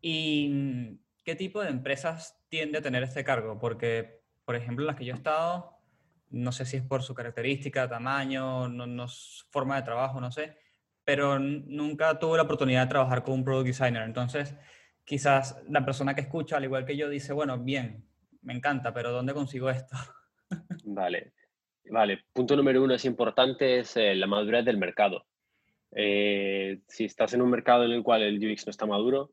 [0.00, 3.58] ¿Y mm, qué tipo de empresas tiende a tener este cargo?
[3.58, 5.76] Porque, por ejemplo, en las que yo he estado,
[6.30, 9.06] no sé si es por su característica, tamaño, no, no
[9.50, 10.56] forma de trabajo, no sé,
[11.04, 14.02] pero nunca tuve la oportunidad de trabajar con un product designer.
[14.02, 14.54] Entonces,
[15.04, 18.05] quizás la persona que escucha, al igual que yo, dice, bueno, bien,
[18.46, 19.96] me encanta, pero ¿dónde consigo esto?
[20.84, 21.32] Vale,
[21.90, 22.20] vale.
[22.32, 25.26] Punto número uno es importante, es eh, la madurez del mercado.
[25.90, 29.32] Eh, si estás en un mercado en el cual el UX no está maduro,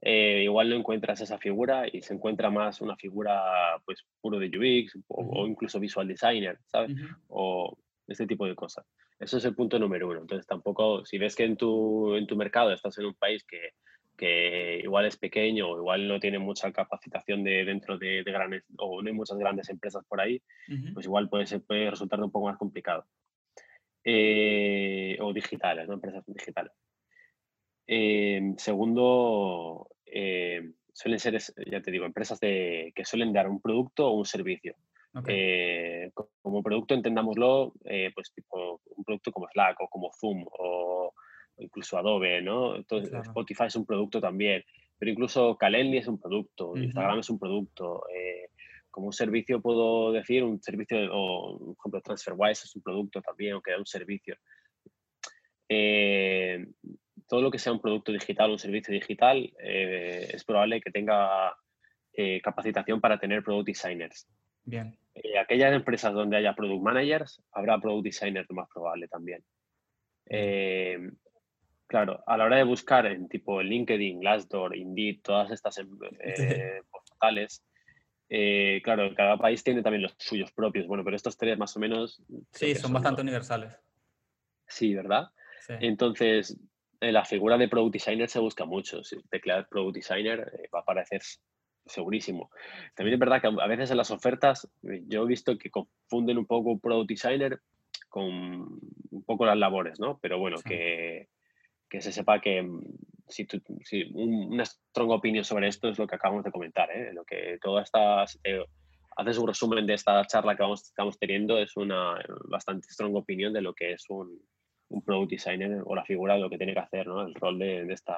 [0.00, 3.42] eh, igual no encuentras esa figura y se encuentra más una figura
[3.84, 6.92] pues puro de UX o, incluso visual designer, ¿sabes?
[7.26, 8.86] O este tipo de cosas.
[9.18, 10.20] Eso es el punto número uno.
[10.20, 13.70] Entonces tampoco, si ves que en tu, en tu mercado estás en un país que,
[14.22, 18.62] que igual es pequeño o igual no tiene mucha capacitación de dentro de, de grandes
[18.78, 20.40] o no hay muchas grandes empresas por ahí,
[20.94, 23.04] pues igual puede, ser, puede resultar un poco más complicado.
[24.04, 25.94] Eh, o digitales, ¿no?
[25.94, 26.72] Empresas digitales.
[27.86, 31.38] Eh, segundo, eh, suelen ser,
[31.70, 34.76] ya te digo, empresas de, que suelen dar un producto o un servicio.
[35.26, 40.44] Eh, co- como producto, entendámoslo, eh, pues tipo un producto como Slack o como Zoom
[40.48, 41.12] o
[41.82, 42.76] incluso Adobe, ¿no?
[42.76, 43.24] Entonces, Claro.
[43.24, 44.62] Spotify es un producto también,
[44.98, 46.76] pero incluso Calendly es un producto.
[46.76, 48.04] Instagram es un producto.
[48.14, 48.48] eh,
[48.90, 53.54] como un servicio puedo decir, un servicio, o por ejemplo TransferWise es un producto también,
[53.54, 54.36] o que da un servicio.
[55.68, 56.66] Eh,
[57.26, 61.56] todo lo que sea un producto digital, un servicio digital, eh, es probable que tenga
[62.12, 64.28] eh, capacitación para tener product designers.
[64.64, 64.96] bien.
[65.40, 69.42] Aquellas empresas donde haya product managers, habrá product designers lo más probable también.
[71.92, 76.80] Claro, a la hora de buscar en tipo LinkedIn, Glassdoor, Indeed, todas estas em- eh,
[76.90, 77.62] portales,
[78.30, 80.86] eh, claro, cada país tiene también los suyos propios.
[80.86, 82.22] Bueno, pero estos tres más o menos.
[82.50, 83.78] Sí, son bastante universales.
[84.66, 85.28] Sí, ¿verdad?
[85.60, 85.74] Sí.
[85.80, 86.58] Entonces,
[87.02, 89.04] eh, la figura de product designer se busca mucho.
[89.04, 91.20] Si tecleas product designer, eh, va a aparecer
[91.84, 92.48] segurísimo.
[92.94, 96.46] También es verdad que a veces en las ofertas yo he visto que confunden un
[96.46, 97.60] poco product designer
[98.08, 98.24] con
[99.10, 100.18] un poco las labores, ¿no?
[100.22, 100.64] Pero bueno, Sí.
[100.70, 101.28] que,
[101.92, 102.80] que se sepa que mm,
[103.28, 103.46] si,
[103.84, 107.12] si un- una strong opinion sobre esto es lo que acabamos de comentar, ¿eh?
[107.12, 108.24] Lo que toda esta...
[108.42, 108.64] te
[109.18, 113.52] haces un resumen de esta charla que vamos, estamos teniendo, es una bastante strong opinión
[113.52, 114.40] de lo que es un,
[114.88, 117.20] un product designer o la figura de lo que tiene que hacer, ¿no?
[117.26, 118.16] El rol de, de esta,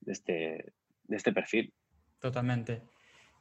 [0.00, 0.32] de, este,
[1.04, 1.72] de este perfil.
[2.18, 2.82] Totalmente.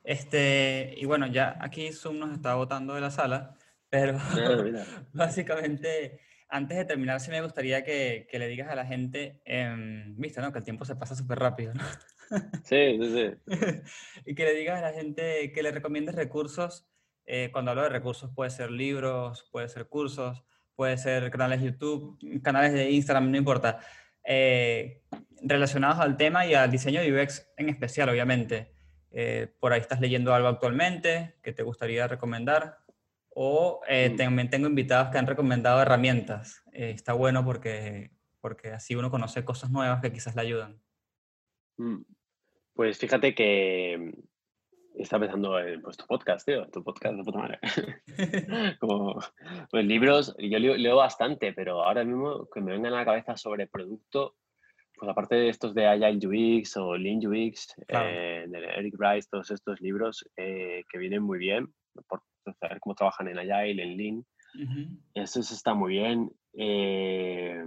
[0.03, 3.55] Este, y bueno, ya aquí Zoom nos está botando de la sala,
[3.89, 6.19] pero Ah, básicamente,
[6.55, 10.41] antes de terminar, sí me gustaría que, que le digas a la gente, em, viste,
[10.41, 10.51] ¿no?
[10.51, 11.83] Que el tiempo se pasa súper rápido, ¿no?
[12.63, 13.25] Sí, sí, sí.
[14.25, 16.87] y que le digas a la gente que le recomiendes recursos.
[17.27, 20.43] eh, cuando hablo de recursos, puede ser libros, puede ser cursos,
[20.75, 23.79] puede ser canales de YouTube, canales de Instagram, no importa.
[24.23, 25.03] eh,
[25.41, 28.71] relacionados al tema y al diseño de UX en especial, obviamente.
[29.11, 32.79] Eh, por ahí estás leyendo algo actualmente que te gustaría recomendar.
[33.37, 34.15] O eh, Mm.
[34.15, 36.63] también tengo invitados que han recomendado herramientas.
[36.71, 40.79] Eh, está bueno porque, porque así uno conoce cosas nuevas que quizás le ayudan.
[41.77, 42.01] Mm.
[42.73, 43.97] Pues fíjate que
[44.95, 47.59] mm, estaba pensando en pues, tu podcast, tío, tu podcast de puta madre.
[48.79, 49.19] Como,
[49.69, 53.35] pues libros, yo leo, leo bastante, pero ahora mismo que me vengan a la cabeza
[53.35, 54.37] sobre producto,
[54.95, 58.07] pues aparte de estos de Agile UX o Lean UX, Claro.
[58.09, 61.73] eh, de Eric Rice, todos estos libros eh, que vienen muy bien,
[62.07, 62.21] por
[62.59, 64.25] saber cómo trabajan en Agile, en Lean,
[65.13, 66.31] eso está muy bien.
[66.53, 67.63] eh,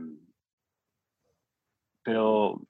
[2.03, 2.61] pero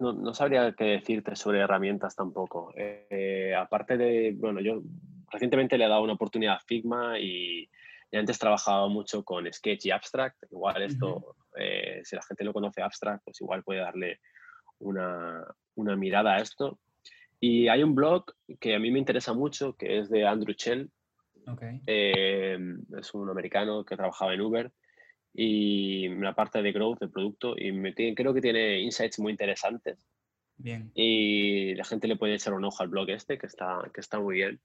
[0.00, 2.72] no, no sabría qué decirte sobre herramientas tampoco.
[2.76, 4.82] Eh, aparte de, bueno, yo
[5.30, 7.70] recientemente le he dado una oportunidad a Figma y,
[8.10, 10.42] y antes trabajaba mucho con Sketch y Abstract.
[10.50, 14.20] Igual esto, eh, si la gente no conoce Abstract, pues igual puede darle
[14.80, 15.44] una,
[15.76, 16.78] una mirada a esto.
[17.40, 18.26] Y hay un blog
[18.60, 20.90] que a mí me interesa mucho, que es de Andrew Chell,
[21.46, 21.62] Ok.
[21.86, 22.58] eh,
[22.98, 24.70] es un americano que trabajaba en Uber
[25.32, 29.30] y la parte de growth del producto y me tiene- creo que tiene insights muy
[29.32, 30.06] interesantes
[30.56, 30.90] Bien.
[30.94, 34.20] y la gente le puede echar un ojo al blog este, que está, que está
[34.20, 34.60] muy bien.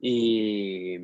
[0.00, 0.98] Y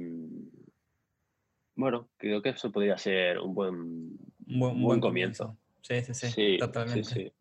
[1.77, 4.19] bueno, creo que eso podría ser un buen, Un
[4.61, 5.57] buen, buen comienzo.
[5.83, 7.05] Sí, sí, sí, Sí, totalmente.
[7.05, 7.33] sí, sí.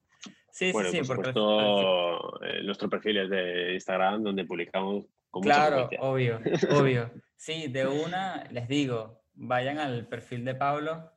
[0.52, 5.06] Sí, sí, Bueno, sí, por porque supuesto, eh, nuestro perfil es de Instagram, donde publicamos
[5.30, 6.40] con Claro, obvio,
[6.72, 7.12] obvio.
[7.36, 11.12] Sí, de una les digo, vayan al perfil de Pablo,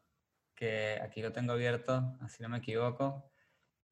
[0.55, 3.31] que aquí lo tengo abierto, así no me equivoco,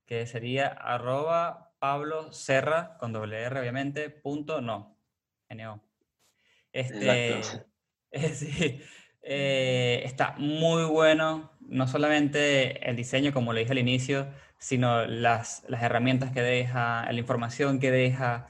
[0.06, 4.98] que sería arroba Pablo Serra, con doble R obviamente, punto no,
[5.48, 5.80] N-O.
[6.72, 7.66] Este, Exacto.
[8.32, 8.80] sí,
[9.22, 14.28] eh, está muy bueno, no solamente el diseño, como le dije al inicio,
[14.64, 18.46] sino las, las herramientas que deja, la información que deja,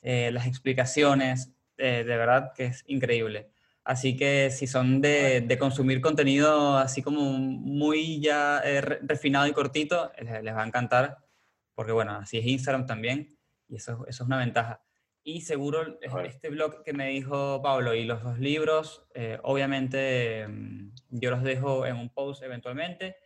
[0.00, 3.50] eh, las explicaciones, eh, de verdad que es increíble.
[3.84, 9.46] Así que si son de, de consumir contenido así como muy ya eh, re- refinado
[9.46, 11.18] y cortito, les, va a encantar,
[11.74, 13.28] porque bueno, así es Instagram también,
[13.68, 14.80] y eso, eso es una ventaja.
[15.22, 20.94] Y seguro este blog que me dijo Pablo y los dos libros, eh, obviamente mm,
[21.10, 23.16] yo los dejo en un post eventualmente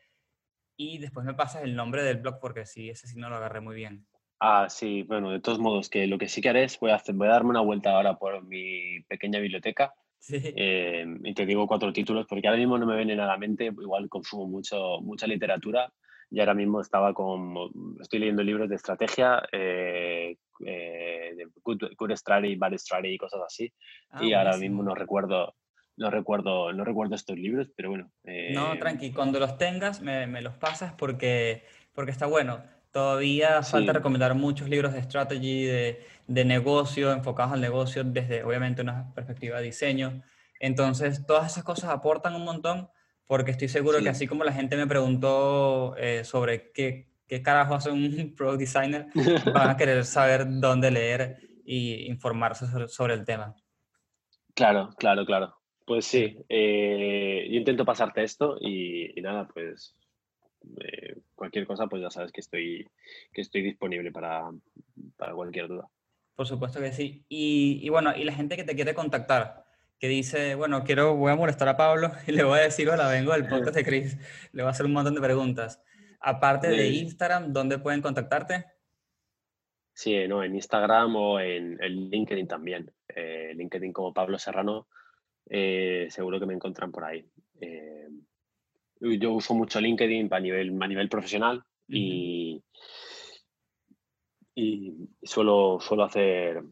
[0.83, 3.61] y después me pasas el nombre del blog porque sí, ese sí no lo agarré
[3.61, 4.07] muy bien.
[4.41, 6.97] Ah, sí, bueno, de todos modos, que lo que sí que haré es voy a,
[6.97, 11.45] hacer, voy a darme una vuelta ahora por mi pequeña biblioteca Sí, eh, y te
[11.47, 15.01] digo cuatro títulos, porque ahora mismo no me vienen a la mente, igual consumo mucho,
[15.01, 15.93] mucha literatura
[16.31, 17.55] y ahora mismo estaba con,
[18.01, 23.41] estoy leyendo libros de estrategia, eh, eh, de good, good strategy, bad strategy y cosas
[23.45, 23.73] así,
[24.11, 25.57] Ah, y ahora mismo no recuerdo,
[25.97, 28.11] no recuerdo, no recuerdo estos libros, pero bueno.
[28.25, 32.63] No, eh, tranqui, cuando los tengas me, me los pasas porque, porque está bueno.
[32.93, 33.97] Todavía falta Sí.
[33.99, 39.59] recomendar muchos libros de strategy, de, de negocio, enfocados al negocio desde obviamente una perspectiva
[39.59, 40.23] de diseño.
[40.61, 42.89] Entonces, todas esas cosas aportan un montón
[43.27, 44.09] porque estoy seguro que Sí.
[44.11, 49.07] así como la gente me preguntó eh, sobre qué, qué carajo hace un product designer,
[49.55, 53.55] van a querer saber dónde leer y informarse sobre, sobre el tema.
[54.55, 55.57] Claro, claro, claro.
[55.93, 59.95] Pues sí, eh, yo intento pasarte esto y, y nada, pues
[60.81, 62.89] eh, cualquier cosa, pues ya sabes que estoy,
[63.31, 64.51] que estoy disponible para,
[65.19, 65.91] para cualquier duda.
[66.35, 67.27] Por supuesto que sí.
[67.29, 69.67] Y, y bueno, y la gente que te quiere contactar,
[69.99, 73.11] que dice, bueno, quiero, voy a molestar a Pablo y le voy a decir, hola,
[73.11, 74.17] vengo del podcast de Chris,
[74.53, 75.85] le voy a hacer un montón de preguntas.
[76.21, 76.89] Aparte de.
[76.89, 78.65] Instagram, ¿dónde pueden contactarte?
[79.93, 80.43] Sí, ¿no?
[80.43, 82.91] En Instagram o en, en LinkedIn también.
[83.15, 84.89] Eh, LinkedIn como Pablo Serrano,
[85.49, 87.25] eh, seguro que me encuentran por ahí.
[87.61, 88.09] Eh,
[89.01, 92.63] yo uso mucho LinkedIn a nivel, a nivel profesional y,
[94.55, 96.63] y suelo, suelo hacer,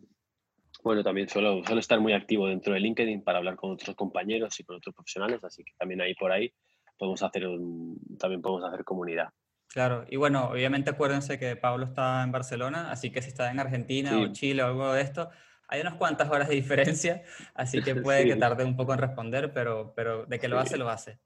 [0.84, 4.58] bueno, también suelo, suelo estar muy activo dentro de LinkedIn para hablar con otros compañeros
[4.60, 6.52] y con otros profesionales, así que también ahí por ahí
[6.96, 9.30] podemos hacer un, también podemos hacer comunidad.
[9.68, 13.60] Claro, y bueno, obviamente acuérdense que Pablo está en Barcelona, así que si está en
[13.60, 14.32] Argentina o Sí.
[14.32, 15.30] Chile o algo de esto,
[15.70, 17.22] hay unas cuantas horas de diferencia,
[17.54, 18.40] así que puede que Sí.
[18.40, 21.18] tarde un poco en responder, pero, pero de que lo hace, lo hace.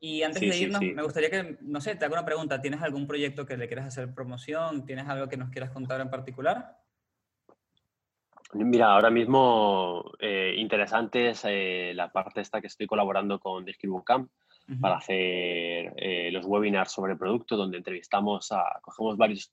[0.00, 0.92] Y antes Sí, de irnos, sí.
[0.92, 2.60] me gustaría que, no sé, te haga una pregunta.
[2.60, 4.84] ¿Tienes algún proyecto que le quieras hacer promoción?
[4.84, 6.78] ¿Tienes algo que nos quieras contar en particular?
[8.54, 14.28] Mira, ahora mismo eh, interesante es eh, la parte esta que estoy colaborando con Describucamp
[14.68, 14.80] Ujú.
[14.80, 19.52] para hacer eh, los webinars sobre producto, donde entrevistamos a, cogemos varios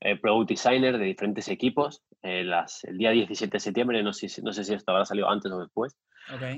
[0.00, 2.02] eh, product designers de diferentes equipos.
[2.22, 5.04] Eh, las, el día 17 de septiembre, no sé, si- no sé si esto habrá
[5.04, 5.96] salido antes o después,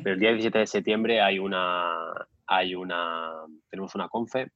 [0.03, 2.13] pero el día 17 de septiembre hay una,
[2.47, 3.31] hay una,
[3.71, 4.51] tenemos una confe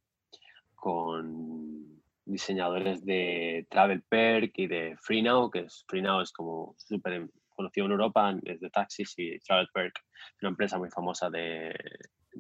[0.75, 7.87] con diseñadores de Travel Perk y de FreeNow, que es FreeNow es como súper conocido
[7.87, 9.95] en Europa, es de taxis y Travel Perk
[10.43, 11.75] una empresa muy famosa de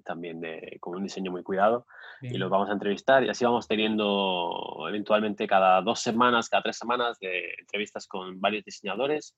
[0.02, 1.86] también de con un diseño muy cuidado
[2.22, 6.78] y los vamos a entrevistar y así vamos teniendo eventualmente cada dos semanas, cada tres
[6.78, 9.36] semanas de entrevistas con varios diseñadores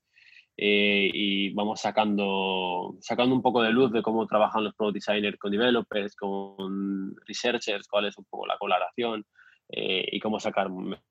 [0.61, 5.39] eh, y vamos sacando, sacando un poco de luz de cómo trabajan los product designers
[5.39, 9.25] con developers, con researchers, cuál es un poco la colaboración
[9.69, 10.69] eh, y cómo sacar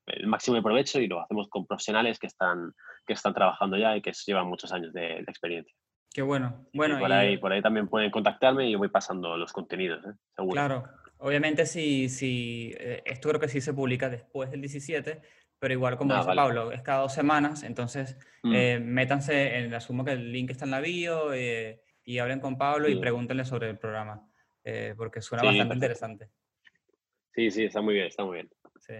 [0.07, 2.73] el máximo de provecho y lo hacemos con profesionales que están,
[3.05, 5.73] que están trabajando ya y que llevan muchos años de, de experiencia.
[6.17, 6.65] Qué bueno.
[6.71, 9.53] Y Bueno, por, y- ahí, por ahí también pueden contactarme y yo voy pasando los
[9.53, 10.13] contenidos, ¿eh?
[10.35, 10.51] seguro.
[10.53, 10.83] Claro,
[11.17, 15.21] obviamente si, si eh, esto creo que sí se publica después del 17,
[15.59, 16.41] pero igual como Ah, dice vale.
[16.41, 18.51] Pablo, es cada dos semanas, entonces Mm.
[18.55, 22.57] eh, métanse, en, asumo que el link está en la bio eh, y hablen con
[22.57, 22.99] Pablo y Sí.
[22.99, 24.27] pregúntenle sobre el programa,
[24.63, 25.85] eh, porque suena Sí, bastante perfecto.
[25.85, 26.29] interesante.
[27.35, 28.49] Sí, sí, está muy bien, está muy bien.
[28.79, 28.95] Sí.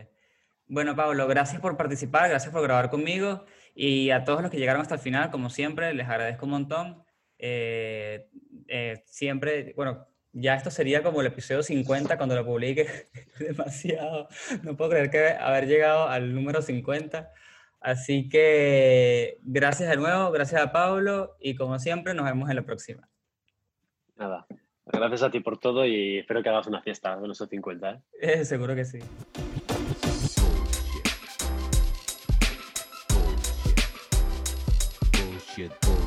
[0.67, 4.83] Bueno, Pablo, gracias por participar, gracias por grabar conmigo y a todos los que llegaron
[4.83, 7.06] hasta el final, como siempre, les agradezco un montón.
[7.39, 8.27] Eh,
[8.67, 12.87] eh, siempre, bueno, ya esto sería como el episodio 50 cuando lo publique.
[13.39, 14.27] Demasiado.
[14.63, 17.31] No puedo creer que haber llegado al número 50.
[17.79, 22.63] Así que gracias de nuevo, gracias a Pablo y como siempre nos vemos en la
[22.63, 23.07] próxima.
[24.15, 24.47] Nada.
[24.85, 27.89] Gracias a ti por todo y espero que hagas una fiesta de los 50.
[27.91, 28.01] ¿eh?
[28.21, 28.99] Eh, seguro que sí.
[29.67, 31.11] Bullshit.
[35.13, 35.71] Bullshit.
[35.81, 36.06] Bu-